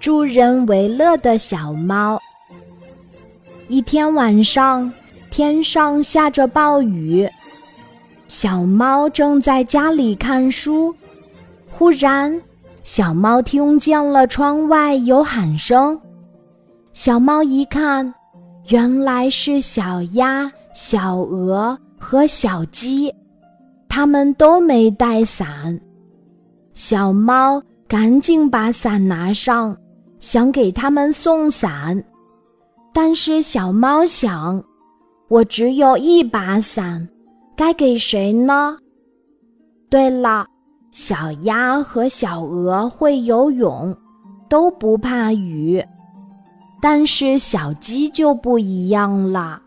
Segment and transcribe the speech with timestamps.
[0.00, 2.20] 助人为乐的小猫。
[3.68, 4.90] 一天晚上，
[5.30, 7.28] 天上下着暴雨，
[8.28, 10.94] 小猫正在家里看书。
[11.70, 12.40] 忽然，
[12.82, 16.00] 小猫听见了窗外有喊声。
[16.92, 18.12] 小猫一看，
[18.68, 23.14] 原来是小鸭、小鹅和小鸡，
[23.88, 25.78] 它们都没带伞。
[26.72, 29.74] 小猫赶紧把伞拿上，
[30.18, 32.04] 想给他们送伞。
[32.92, 34.62] 但是小猫想，
[35.28, 37.08] 我只有一把伞，
[37.56, 38.76] 该给谁呢？
[39.88, 40.46] 对了，
[40.90, 43.96] 小鸭和小鹅会游泳，
[44.50, 45.82] 都不怕雨。
[46.82, 49.58] 但是小鸡就不一样了，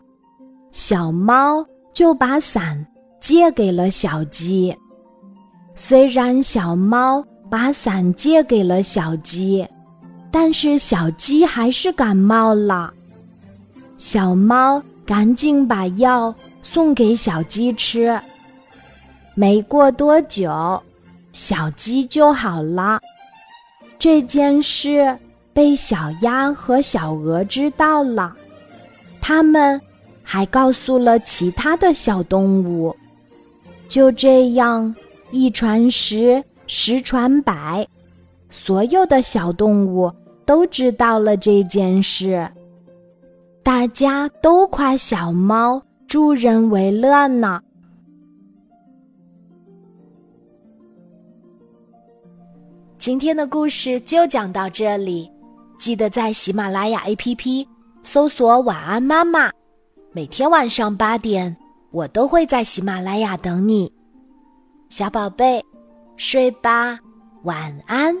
[0.70, 2.86] 小猫就把伞
[3.20, 4.74] 借给了小鸡。
[5.74, 9.68] 虽然小猫把伞借给了小鸡，
[10.30, 12.90] 但是小鸡还是感冒了。
[13.98, 18.18] 小猫赶紧把药送给小鸡吃。
[19.34, 20.82] 没过多久，
[21.30, 22.98] 小鸡就好了。
[23.98, 25.18] 这件事。
[25.54, 28.34] 被小鸭和小鹅知道了，
[29.20, 29.78] 他们
[30.22, 32.96] 还告诉了其他的小动物。
[33.86, 34.96] 就这样，
[35.30, 37.86] 一传十，十传百，
[38.50, 40.12] 所有的小动物
[40.44, 42.48] 都知道了这件事。
[43.62, 47.60] 大家都夸小猫助人为乐呢。
[52.98, 55.30] 今天的故事就讲到这里。
[55.78, 57.66] 记得在喜马拉雅 APP
[58.04, 59.50] 搜索“晚安妈妈”，
[60.12, 61.56] 每天晚上八点，
[61.90, 63.92] 我都会在喜马拉雅等你，
[64.88, 65.64] 小宝贝，
[66.16, 66.98] 睡吧，
[67.44, 68.16] 晚安。